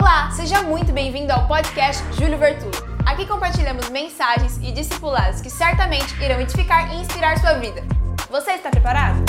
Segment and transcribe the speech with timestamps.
[0.00, 2.70] Olá, seja muito bem-vindo ao podcast Júlio Vertulo.
[3.04, 7.82] Aqui compartilhamos mensagens e discipulados que certamente irão edificar e inspirar sua vida.
[8.30, 9.24] Você está preparado?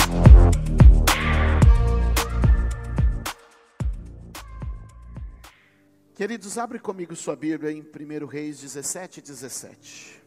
[6.14, 10.22] Queridos, abre comigo sua Bíblia em 1 Reis 17, 17.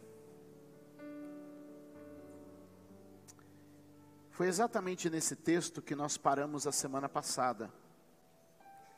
[4.33, 7.71] Foi exatamente nesse texto que nós paramos a semana passada,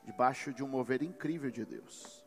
[0.05, 2.23] debaixo de um mover incrível de Deus.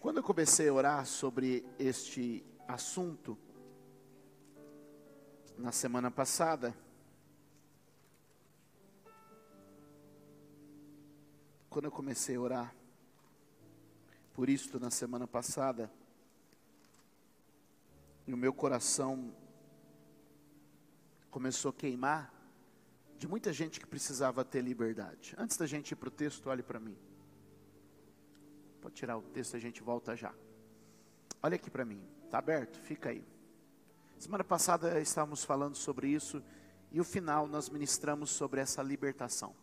[0.00, 3.38] Quando eu comecei a orar sobre este assunto,
[5.56, 6.74] na semana passada,
[11.68, 12.74] quando eu comecei a orar
[14.32, 15.92] por isto na semana passada,
[18.26, 19.34] e o meu coração
[21.30, 22.41] começou a queimar
[23.22, 25.32] de muita gente que precisava ter liberdade.
[25.38, 26.98] Antes da gente ir para o texto, olhe para mim.
[28.80, 30.34] Pode tirar o texto, a gente volta já.
[31.40, 32.80] Olha aqui para mim, está aberto?
[32.80, 33.24] Fica aí.
[34.18, 36.42] Semana passada estávamos falando sobre isso
[36.90, 39.54] e o final nós ministramos sobre essa libertação.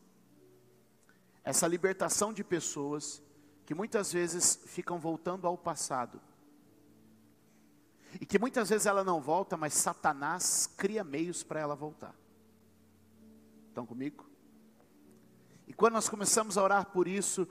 [1.43, 3.21] Essa libertação de pessoas
[3.65, 6.21] que muitas vezes ficam voltando ao passado.
[8.21, 12.15] E que muitas vezes ela não volta, mas Satanás cria meios para ela voltar.
[13.79, 14.29] Estão comigo?
[15.65, 17.47] E quando nós começamos a orar por isso,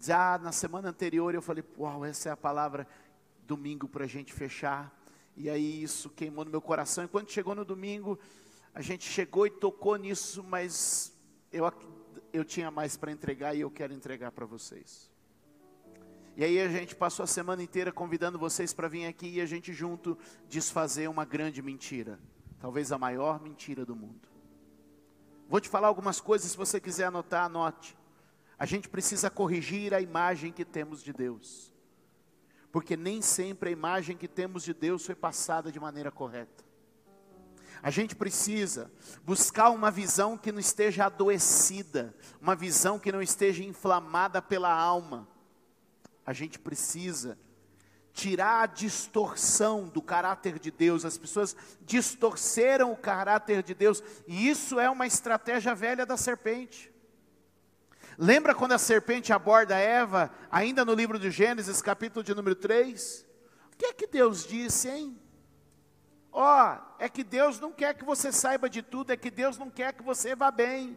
[0.00, 2.86] já na semana anterior eu falei, uau, essa é a palavra
[3.44, 4.96] domingo para a gente fechar.
[5.36, 7.02] E aí isso queimou no meu coração.
[7.02, 8.16] E quando chegou no domingo,
[8.72, 11.12] a gente chegou e tocou nisso, mas
[11.50, 11.64] eu
[12.32, 15.10] eu tinha mais para entregar e eu quero entregar para vocês.
[16.36, 19.46] E aí a gente passou a semana inteira convidando vocês para vir aqui e a
[19.46, 20.16] gente junto
[20.48, 22.20] desfazer uma grande mentira,
[22.60, 24.33] talvez a maior mentira do mundo.
[25.48, 27.96] Vou te falar algumas coisas, se você quiser anotar, anote.
[28.58, 31.72] A gente precisa corrigir a imagem que temos de Deus.
[32.72, 36.64] Porque nem sempre a imagem que temos de Deus foi passada de maneira correta.
[37.82, 38.90] A gente precisa
[39.22, 45.28] buscar uma visão que não esteja adoecida, uma visão que não esteja inflamada pela alma.
[46.24, 47.38] A gente precisa
[48.14, 51.04] tirar a distorção do caráter de Deus.
[51.04, 56.94] As pessoas distorceram o caráter de Deus, e isso é uma estratégia velha da serpente.
[58.16, 63.26] Lembra quando a serpente aborda Eva, ainda no livro de Gênesis, capítulo de número 3?
[63.72, 65.20] O que é que Deus disse, hein?
[66.30, 69.58] Ó, oh, é que Deus não quer que você saiba de tudo, é que Deus
[69.58, 70.96] não quer que você vá bem.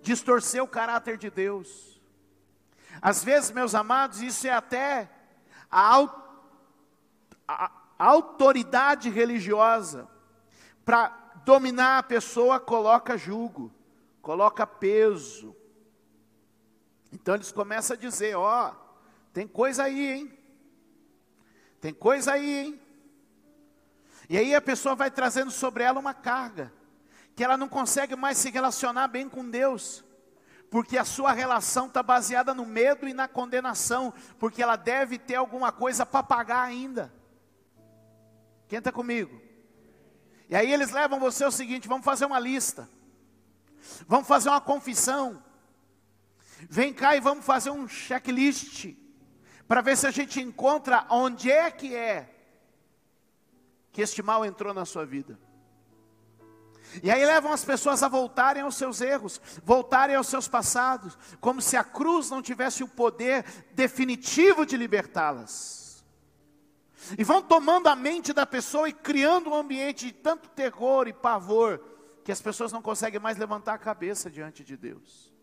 [0.00, 2.00] Distorcer o caráter de Deus.
[3.02, 5.10] Às vezes, meus amados, isso é até
[7.48, 10.08] a, autoridade religiosa.
[10.84, 11.08] Para
[11.44, 13.72] dominar a pessoa, coloca jugo,
[14.22, 15.54] coloca peso.
[17.12, 18.74] Então eles começam a dizer: ó, oh,
[19.32, 20.38] tem coisa aí, hein?
[21.80, 22.80] Tem coisa aí, hein?
[24.28, 26.72] E aí a pessoa vai trazendo sobre ela uma carga,
[27.34, 30.02] que ela não consegue mais se relacionar bem com Deus,
[30.74, 35.36] porque a sua relação está baseada no medo e na condenação, porque ela deve ter
[35.36, 37.14] alguma coisa para pagar ainda.
[38.66, 39.40] Quem está comigo?
[40.50, 42.90] E aí eles levam você ao seguinte: vamos fazer uma lista,
[44.08, 45.40] vamos fazer uma confissão,
[46.68, 48.96] vem cá e vamos fazer um checklist,
[49.68, 52.34] para ver se a gente encontra onde é que é
[53.92, 55.38] que este mal entrou na sua vida.
[57.02, 61.60] E aí levam as pessoas a voltarem aos seus erros, voltarem aos seus passados, como
[61.60, 66.04] se a cruz não tivesse o poder definitivo de libertá-las.
[67.18, 71.12] E vão tomando a mente da pessoa e criando um ambiente de tanto terror e
[71.12, 71.82] pavor,
[72.24, 75.33] que as pessoas não conseguem mais levantar a cabeça diante de Deus.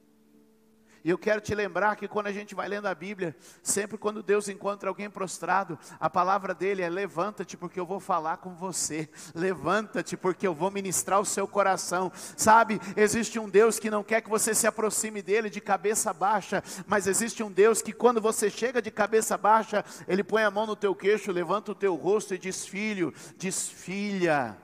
[1.03, 4.21] E eu quero te lembrar que quando a gente vai lendo a Bíblia, sempre quando
[4.21, 9.09] Deus encontra alguém prostrado, a palavra dele é: levanta-te, porque eu vou falar com você,
[9.33, 12.11] levanta-te, porque eu vou ministrar o seu coração.
[12.37, 16.63] Sabe, existe um Deus que não quer que você se aproxime dele de cabeça baixa,
[16.85, 20.67] mas existe um Deus que quando você chega de cabeça baixa, ele põe a mão
[20.67, 24.55] no teu queixo, levanta o teu rosto e diz: filho, diz filha.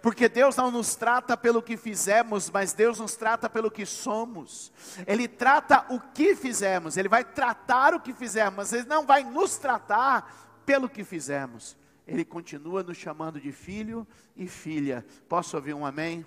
[0.00, 4.72] Porque Deus não nos trata pelo que fizemos, mas Deus nos trata pelo que somos.
[5.06, 9.22] Ele trata o que fizemos, Ele vai tratar o que fizemos, mas Ele não vai
[9.24, 11.76] nos tratar pelo que fizemos.
[12.06, 14.06] Ele continua nos chamando de filho
[14.36, 15.04] e filha.
[15.28, 16.24] Posso ouvir um amém?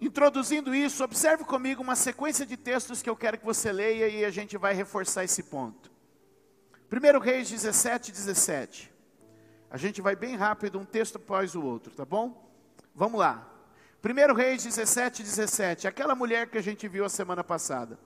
[0.00, 4.24] Introduzindo isso, observe comigo uma sequência de textos que eu quero que você leia e
[4.24, 5.90] a gente vai reforçar esse ponto.
[6.90, 8.90] 1 Reis 17, 17.
[9.70, 12.52] A gente vai bem rápido, um texto após o outro, tá bom?
[12.92, 13.48] Vamos lá.
[14.02, 15.86] 1 Reis 17, 17.
[15.86, 17.96] Aquela mulher que a gente viu a semana passada.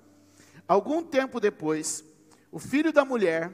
[0.69, 2.05] Algum tempo depois,
[2.53, 3.51] o filho da mulher,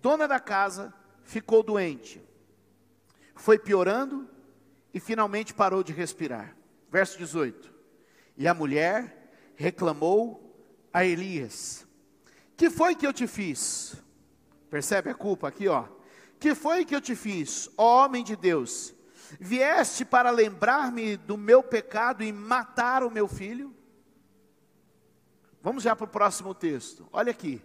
[0.00, 0.92] dona da casa,
[1.22, 2.22] ficou doente.
[3.34, 4.26] Foi piorando
[4.94, 6.56] e finalmente parou de respirar.
[6.90, 7.74] Verso 18.
[8.38, 11.86] E a mulher reclamou a Elias:
[12.56, 13.96] Que foi que eu te fiz?
[14.70, 15.88] Percebe a culpa aqui, ó?
[16.44, 18.92] Que foi que eu te fiz, ó homem de Deus?
[19.40, 23.74] Vieste para lembrar-me do meu pecado e matar o meu filho?
[25.62, 27.08] Vamos já para o próximo texto.
[27.10, 27.62] Olha aqui.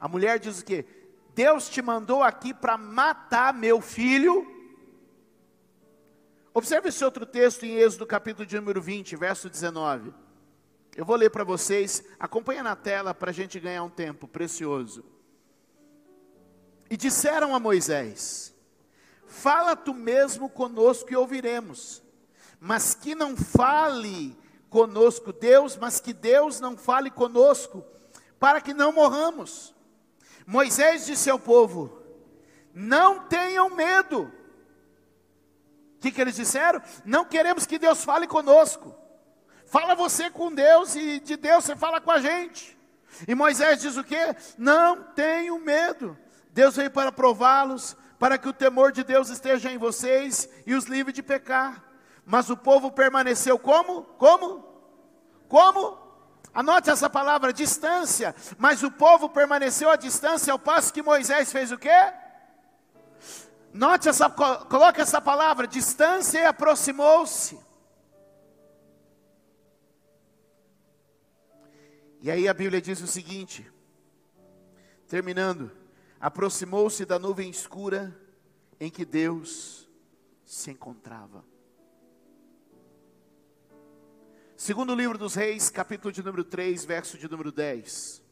[0.00, 0.86] A mulher diz o quê?
[1.34, 4.50] Deus te mandou aqui para matar meu filho.
[6.54, 10.14] Observe esse outro texto em Êxodo capítulo de número 20, verso 19.
[10.96, 15.17] Eu vou ler para vocês, acompanha na tela para a gente ganhar um tempo precioso.
[16.90, 18.54] E disseram a Moisés:
[19.26, 22.02] Fala tu mesmo conosco e ouviremos,
[22.60, 24.36] mas que não fale
[24.68, 27.84] conosco Deus, mas que Deus não fale conosco,
[28.38, 29.74] para que não morramos.
[30.46, 32.02] Moisés disse ao povo:
[32.74, 34.32] Não tenham medo.
[35.96, 36.80] O que, que eles disseram?
[37.04, 38.94] Não queremos que Deus fale conosco.
[39.66, 42.78] Fala você com Deus e de Deus você fala com a gente.
[43.26, 44.34] E Moisés diz o quê?
[44.56, 46.16] Não tenham medo.
[46.58, 50.86] Deus veio para prová-los, para que o temor de Deus esteja em vocês e os
[50.86, 51.84] livre de pecar.
[52.26, 54.02] Mas o povo permaneceu como?
[54.02, 54.64] Como?
[55.48, 55.96] Como?
[56.52, 58.34] Anote essa palavra, distância.
[58.58, 62.12] Mas o povo permaneceu à distância ao passo que Moisés fez o quê?
[63.72, 67.56] Note essa, coloque essa palavra, distância e aproximou-se.
[72.20, 73.64] E aí a Bíblia diz o seguinte,
[75.06, 75.77] terminando:
[76.20, 78.18] aproximou-se da nuvem escura
[78.80, 79.88] em que Deus
[80.44, 81.44] se encontrava.
[84.56, 88.22] Segundo livro dos Reis, capítulo de número 3, verso de número 10.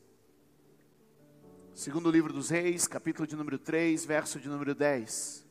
[1.72, 5.46] Segundo livro dos Reis, capítulo de número 3, verso de número 10.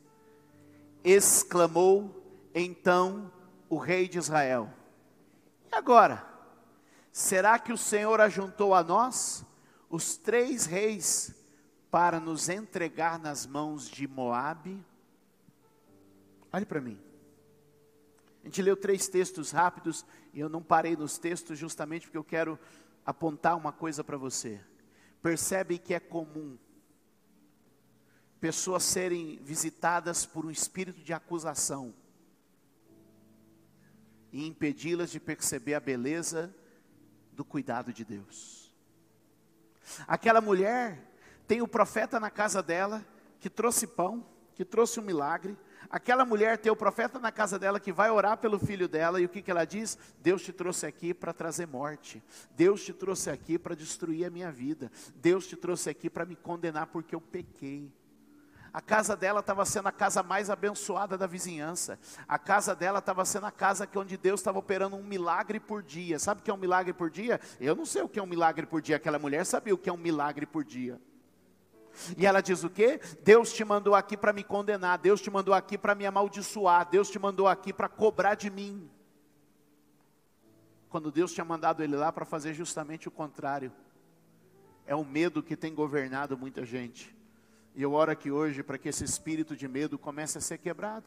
[1.02, 2.22] Exclamou
[2.54, 3.32] então
[3.70, 4.68] o rei de Israel:
[5.70, 6.26] E agora?
[7.10, 9.46] Será que o Senhor ajuntou a nós
[9.88, 11.34] os três reis
[11.96, 14.84] para nos entregar nas mãos de Moabe?
[16.52, 17.00] Olhe para mim.
[18.42, 20.04] A gente leu três textos rápidos
[20.34, 22.58] e eu não parei nos textos justamente porque eu quero
[23.02, 24.60] apontar uma coisa para você.
[25.22, 26.58] Percebe que é comum
[28.38, 31.94] pessoas serem visitadas por um espírito de acusação
[34.30, 36.54] e impedi-las de perceber a beleza
[37.32, 38.70] do cuidado de Deus.
[40.06, 41.15] Aquela mulher
[41.46, 43.04] tem o profeta na casa dela
[43.40, 45.56] que trouxe pão, que trouxe um milagre,
[45.90, 49.24] Aquela mulher tem o profeta na casa dela que vai orar pelo filho dela, e
[49.24, 49.96] o que, que ela diz?
[50.20, 52.22] Deus te trouxe aqui para trazer morte,
[52.56, 56.34] Deus te trouxe aqui para destruir a minha vida, Deus te trouxe aqui para me
[56.34, 57.92] condenar porque eu pequei.
[58.72, 61.98] A casa dela estava sendo a casa mais abençoada da vizinhança.
[62.28, 65.82] A casa dela estava sendo a casa que onde Deus estava operando um milagre por
[65.82, 66.18] dia.
[66.18, 67.40] Sabe o que é um milagre por dia?
[67.58, 68.96] Eu não sei o que é um milagre por dia.
[68.96, 71.00] Aquela mulher sabia o que é um milagre por dia.
[72.16, 73.00] E ela diz o quê?
[73.22, 77.10] Deus te mandou aqui para me condenar, Deus te mandou aqui para me amaldiçoar, Deus
[77.10, 78.90] te mandou aqui para cobrar de mim.
[80.88, 83.72] Quando Deus tinha mandado ele lá para fazer justamente o contrário.
[84.86, 87.14] É o medo que tem governado muita gente.
[87.74, 91.06] E eu oro aqui hoje para que esse espírito de medo comece a ser quebrado.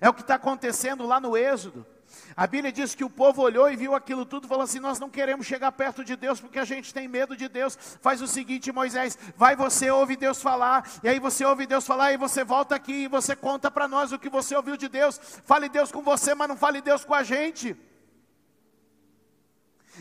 [0.00, 1.84] É o que está acontecendo lá no Êxodo.
[2.36, 5.10] A Bíblia diz que o povo olhou e viu aquilo tudo falou assim: Nós não
[5.10, 7.78] queremos chegar perto de Deus porque a gente tem medo de Deus.
[8.00, 12.12] Faz o seguinte, Moisés: vai você ouve Deus falar, e aí você ouve Deus falar,
[12.12, 15.20] e você volta aqui e você conta para nós o que você ouviu de Deus.
[15.44, 17.76] Fale Deus com você, mas não fale Deus com a gente.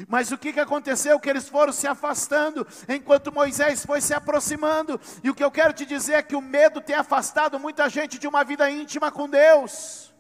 [0.08, 1.20] Mas o que, que aconteceu?
[1.20, 5.00] Que eles foram se afastando, enquanto Moisés foi se aproximando.
[5.24, 8.18] E o que eu quero te dizer é que o medo tem afastado muita gente
[8.18, 10.11] de uma vida íntima com Deus.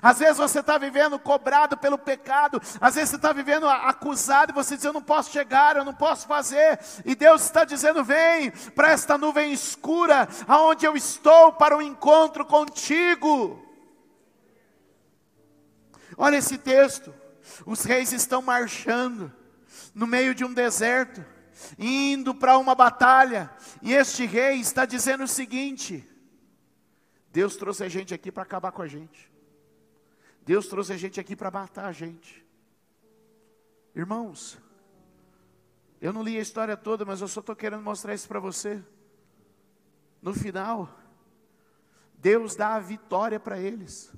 [0.00, 4.54] Às vezes você está vivendo cobrado pelo pecado, às vezes você está vivendo acusado e
[4.54, 8.50] você diz: Eu não posso chegar, eu não posso fazer, e Deus está dizendo: Vem
[8.74, 13.62] para esta nuvem escura, aonde eu estou para o um encontro contigo.
[16.16, 17.14] Olha esse texto:
[17.66, 19.32] os reis estão marchando
[19.94, 21.24] no meio de um deserto,
[21.78, 23.50] indo para uma batalha,
[23.82, 26.02] e este rei está dizendo o seguinte:
[27.30, 29.35] Deus trouxe a gente aqui para acabar com a gente.
[30.46, 32.46] Deus trouxe a gente aqui para matar a gente.
[33.96, 34.56] Irmãos,
[36.00, 38.80] eu não li a história toda, mas eu só estou querendo mostrar isso para você.
[40.22, 40.88] No final,
[42.14, 44.12] Deus dá a vitória para eles.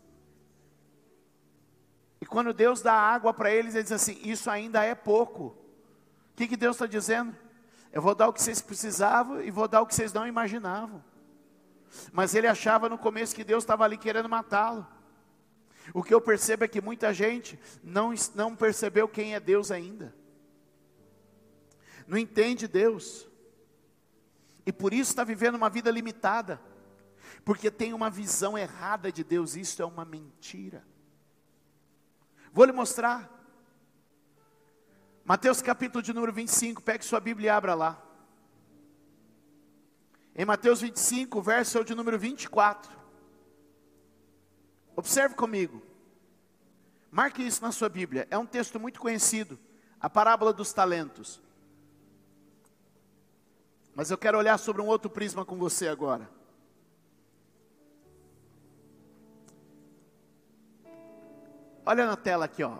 [2.20, 5.56] E quando Deus dá água para eles, ele diz assim: Isso ainda é pouco.
[6.37, 7.35] que, que Deus está dizendo?
[7.90, 11.02] Eu vou dar o que vocês precisavam e vou dar o que vocês não imaginavam.
[12.12, 14.87] Mas ele achava no começo que Deus estava ali querendo matá-lo.
[15.95, 20.14] O que eu percebo é que muita gente não, não percebeu quem é Deus ainda.
[22.07, 23.28] Não entende Deus.
[24.66, 26.61] E por isso está vivendo uma vida limitada.
[27.45, 29.57] Porque tem uma visão errada de Deus.
[29.57, 30.85] Isso é uma mentira.
[32.52, 33.35] Vou lhe mostrar.
[35.25, 38.02] Mateus capítulo de número 25, pegue sua Bíblia e abra lá.
[40.35, 42.97] Em Mateus 25, verso de número 24.
[44.98, 45.80] Observe comigo.
[47.08, 48.26] Marque isso na sua Bíblia.
[48.32, 49.56] É um texto muito conhecido.
[50.00, 51.40] A parábola dos talentos.
[53.94, 56.28] Mas eu quero olhar sobre um outro prisma com você agora.
[61.86, 62.78] Olha na tela aqui, ó.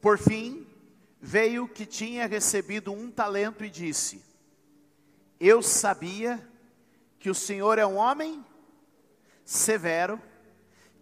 [0.00, 0.64] Por fim,
[1.20, 4.24] veio que tinha recebido um talento e disse:
[5.40, 6.48] Eu sabia
[7.18, 8.46] que o Senhor é um homem
[9.44, 10.22] severo,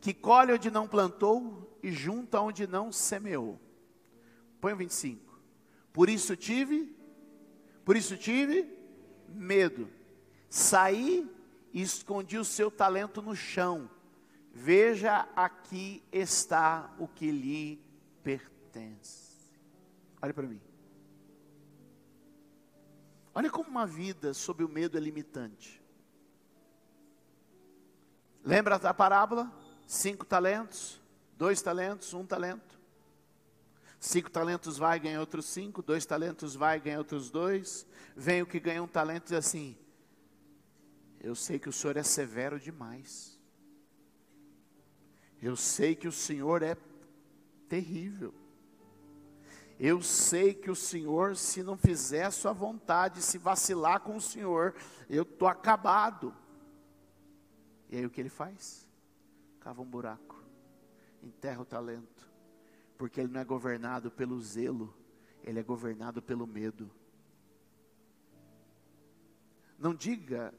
[0.01, 3.61] que colhe onde não plantou e junta onde não semeou.
[4.61, 5.41] Põe o 25.
[5.93, 6.95] Por isso tive,
[7.85, 8.69] por isso tive
[9.29, 9.89] medo.
[10.49, 11.29] Saí
[11.73, 13.91] e escondi o seu talento no chão.
[14.53, 17.81] Veja, aqui está o que lhe
[18.23, 19.53] pertence.
[20.21, 20.61] Olha para mim.
[23.35, 25.81] Olha como uma vida sob o medo é limitante.
[28.45, 29.53] Lembra da parábola?
[29.89, 31.01] Cinco talentos,
[31.39, 32.79] dois talentos, um talento.
[33.99, 35.81] Cinco talentos vai, ganha outros cinco.
[35.81, 37.87] Dois talentos vai, ganha outros dois.
[38.15, 39.75] Vem o que ganha um talento e diz assim:
[41.19, 43.41] Eu sei que o Senhor é severo demais.
[45.41, 46.77] Eu sei que o Senhor é
[47.67, 48.35] terrível.
[49.81, 54.75] Eu sei que o Senhor, se não fizer sua vontade, se vacilar com o Senhor,
[55.09, 56.37] eu estou acabado.
[57.89, 58.88] E aí o que ele faz?
[59.61, 60.43] Cava um buraco,
[61.23, 62.31] enterra o talento,
[62.97, 64.95] porque ele não é governado pelo zelo,
[65.43, 66.91] ele é governado pelo medo.
[69.79, 70.53] Não diga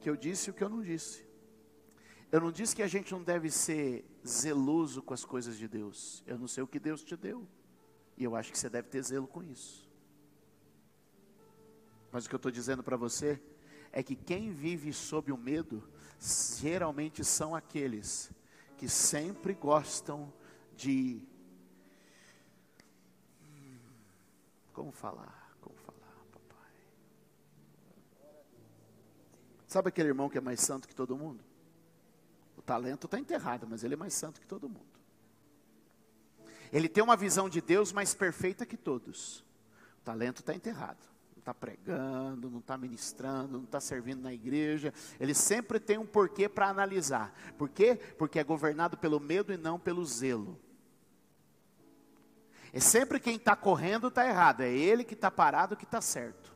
[0.00, 1.24] que eu disse o que eu não disse.
[2.32, 6.22] Eu não disse que a gente não deve ser zeloso com as coisas de Deus.
[6.26, 7.46] Eu não sei o que Deus te deu.
[8.16, 9.88] E eu acho que você deve ter zelo com isso.
[12.10, 13.40] Mas o que eu estou dizendo para você
[13.96, 15.80] é que quem vive sob o medo,
[16.58, 18.28] geralmente são aqueles
[18.76, 20.32] que sempre gostam
[20.76, 21.22] de.
[24.72, 25.56] Como falar?
[25.60, 26.72] Como falar, papai?
[29.68, 31.44] Sabe aquele irmão que é mais santo que todo mundo?
[32.56, 34.98] O talento está enterrado, mas ele é mais santo que todo mundo.
[36.72, 39.44] Ele tem uma visão de Deus mais perfeita que todos.
[40.00, 41.13] O talento está enterrado.
[41.44, 44.94] Está pregando, não está ministrando, não está servindo na igreja.
[45.20, 47.38] Ele sempre tem um porquê para analisar.
[47.58, 48.00] Por quê?
[48.16, 50.58] Porque é governado pelo medo e não pelo zelo.
[52.72, 56.53] É sempre quem está correndo está errado, é ele que está parado que está certo.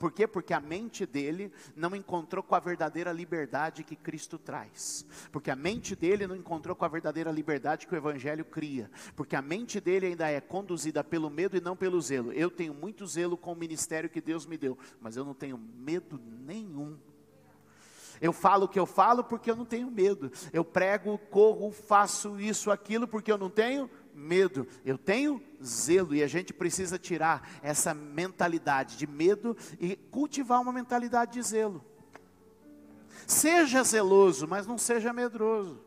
[0.00, 0.26] Por quê?
[0.26, 5.04] Porque a mente dele não encontrou com a verdadeira liberdade que Cristo traz.
[5.30, 8.90] Porque a mente dele não encontrou com a verdadeira liberdade que o Evangelho cria.
[9.14, 12.32] Porque a mente dele ainda é conduzida pelo medo e não pelo zelo.
[12.32, 15.58] Eu tenho muito zelo com o ministério que Deus me deu, mas eu não tenho
[15.58, 16.96] medo nenhum.
[18.22, 20.32] Eu falo o que eu falo porque eu não tenho medo.
[20.50, 26.22] Eu prego, corro, faço isso, aquilo porque eu não tenho medo, eu tenho zelo, e
[26.22, 31.84] a gente precisa tirar essa mentalidade de medo e cultivar uma mentalidade de zelo.
[33.26, 35.84] Seja zeloso, mas não seja medroso.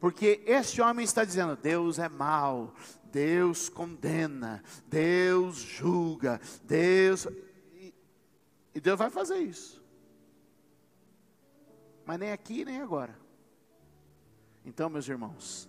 [0.00, 2.74] Porque este homem está dizendo: Deus é mau,
[3.04, 7.26] Deus condena, Deus julga, Deus.
[8.74, 9.82] E Deus vai fazer isso.
[12.04, 13.18] Mas nem aqui, nem agora.
[14.64, 15.68] Então, meus irmãos,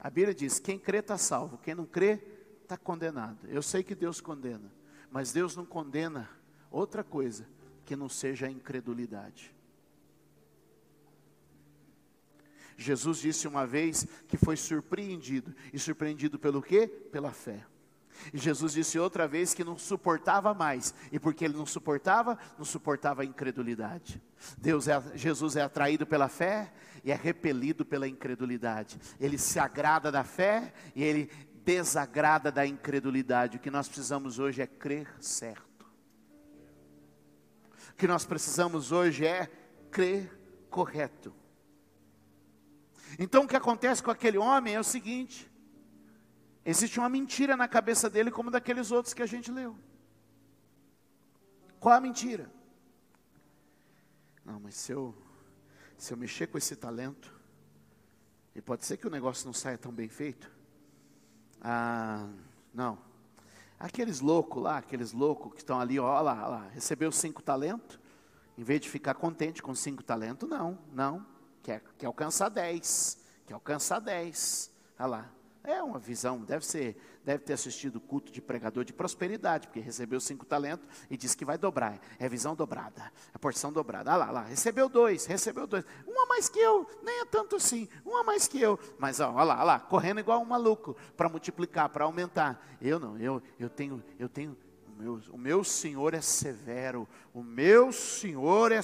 [0.00, 2.20] a Bíblia diz: quem crê está salvo, quem não crê
[2.62, 3.46] está condenado.
[3.48, 4.72] Eu sei que Deus condena,
[5.10, 6.28] mas Deus não condena
[6.70, 7.48] outra coisa
[7.84, 9.54] que não seja a incredulidade.
[12.76, 16.86] Jesus disse uma vez que foi surpreendido, e surpreendido pelo quê?
[16.86, 17.66] Pela fé.
[18.32, 20.94] E Jesus disse outra vez que não suportava mais.
[21.12, 24.22] E porque ele não suportava, não suportava a incredulidade.
[24.56, 26.72] Deus é, Jesus é atraído pela fé
[27.04, 28.98] e é repelido pela incredulidade.
[29.20, 31.30] Ele se agrada da fé e ele
[31.64, 33.58] desagrada da incredulidade.
[33.58, 35.86] O que nós precisamos hoje é crer certo.
[37.90, 39.50] O que nós precisamos hoje é
[39.90, 40.30] crer
[40.70, 41.34] correto.
[43.18, 45.50] Então o que acontece com aquele homem é o seguinte:
[46.68, 49.74] Existe uma mentira na cabeça dele, como daqueles outros que a gente leu.
[51.80, 52.52] Qual a mentira?
[54.44, 55.14] Não, mas se eu,
[55.96, 57.34] se eu mexer com esse talento,
[58.54, 60.54] e pode ser que o negócio não saia tão bem feito.
[61.58, 62.28] Ah,
[62.74, 62.98] não.
[63.80, 67.98] Aqueles loucos lá, aqueles loucos que estão ali, ó lá, lá, recebeu cinco talentos,
[68.58, 71.26] em vez de ficar contente com cinco talentos, não, não,
[71.62, 75.37] quer, quer alcançar dez, quer alcançar dez, olha lá.
[75.64, 79.80] É uma visão, deve ser, deve ter assistido o culto de pregador de prosperidade, porque
[79.80, 81.98] recebeu cinco talentos e disse que vai dobrar.
[82.18, 84.12] É visão dobrada, é porção dobrada.
[84.12, 85.84] Ah lá, lá, recebeu dois, recebeu dois.
[86.06, 88.78] Um a mais que eu, nem é tanto assim, um a mais que eu.
[88.98, 92.66] Mas olha lá, lá, correndo igual um maluco para multiplicar, para aumentar.
[92.80, 94.56] Eu não, eu, eu tenho, eu tenho
[94.98, 98.80] meu, o meu Senhor é severo, o meu Senhor é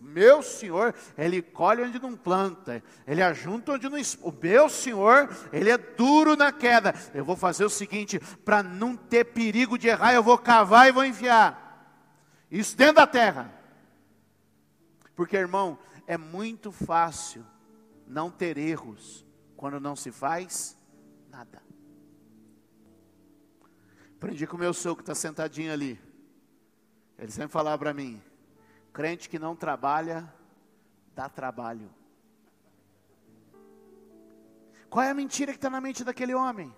[0.00, 5.28] o meu Senhor, ele colhe onde não planta, ele ajunta onde não o meu Senhor,
[5.52, 6.94] ele é duro na queda.
[7.12, 10.92] Eu vou fazer o seguinte, para não ter perigo de errar, eu vou cavar e
[10.92, 11.68] vou enfiar.
[12.50, 13.52] Isso dentro da terra.
[15.14, 17.44] Porque, irmão, é muito fácil
[18.06, 20.76] não ter erros quando não se faz
[21.28, 21.69] nada.
[24.20, 25.98] Aprendi com o meu sogro que está sentadinho ali.
[27.18, 28.22] Ele sempre falava para mim:
[28.92, 30.30] crente que não trabalha,
[31.14, 31.88] dá trabalho.
[34.90, 36.70] Qual é a mentira que está na mente daquele homem?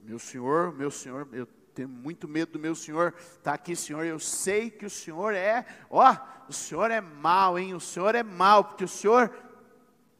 [0.00, 1.44] Meu senhor, meu senhor, eu
[1.74, 3.12] tenho muito medo do meu senhor.
[3.18, 6.16] Está aqui, senhor, eu sei que o senhor é, ó,
[6.48, 7.74] o senhor é mal, hein?
[7.74, 9.28] O senhor é mal, porque o senhor.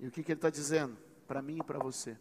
[0.01, 0.99] E o que, que ele está dizendo?
[1.29, 2.19] Para mim e para você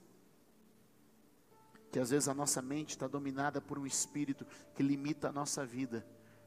[1.94, 5.64] que às vezes a nossa mente está dominada por um espírito que limita a nossa
[5.64, 6.04] vida,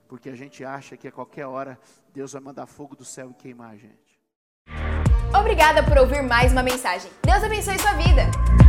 [0.08, 1.78] porque a gente acha que a qualquer hora
[2.12, 4.20] Deus vai mandar fogo do céu e queimar a gente.
[5.38, 7.12] Obrigada por ouvir mais uma mensagem.
[7.22, 8.65] Deus abençoe sua vida.